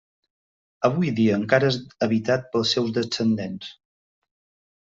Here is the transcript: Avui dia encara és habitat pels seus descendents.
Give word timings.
Avui 0.87 1.11
dia 1.19 1.35
encara 1.41 1.69
és 1.73 1.77
habitat 2.07 2.49
pels 2.57 2.73
seus 2.77 2.91
descendents. 2.97 3.73